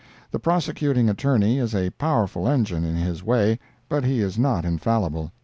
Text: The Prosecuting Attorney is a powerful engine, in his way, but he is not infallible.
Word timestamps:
The 0.31 0.39
Prosecuting 0.39 1.09
Attorney 1.09 1.59
is 1.59 1.75
a 1.75 1.91
powerful 1.91 2.47
engine, 2.49 2.83
in 2.83 2.95
his 2.95 3.23
way, 3.23 3.59
but 3.87 4.03
he 4.03 4.19
is 4.21 4.35
not 4.35 4.65
infallible. 4.65 5.31